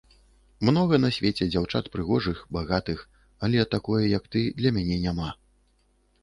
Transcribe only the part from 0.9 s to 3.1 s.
на свеце дзяўчат прыгожых, багатых,